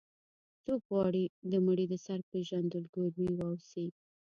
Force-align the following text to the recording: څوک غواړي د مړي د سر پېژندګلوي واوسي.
څوک 0.63 0.81
غواړي 0.89 1.23
د 1.51 1.53
مړي 1.65 1.85
د 1.89 1.93
سر 2.05 2.19
پېژندګلوي 2.31 3.27
واوسي. 3.35 3.85